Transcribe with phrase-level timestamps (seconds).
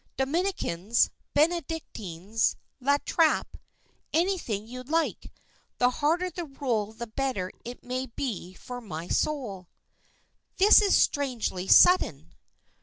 [0.17, 3.59] Dominicans, Benedictines, La Trappe,
[4.11, 5.31] anything you like;
[5.77, 9.67] the harder the rule the better it may be for my soul."
[10.57, 12.33] "This is strangely sudden."